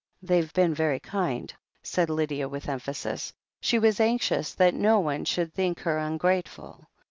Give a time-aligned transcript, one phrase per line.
[0.23, 1.53] "They've been very kind,"
[1.83, 3.33] said Lydia with emphasis.
[3.59, 6.87] She was anxious that no one should think her un grateful.